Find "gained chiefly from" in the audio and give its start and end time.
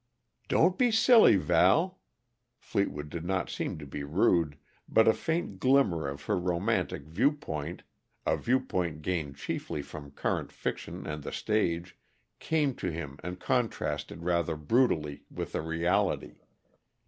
9.03-10.09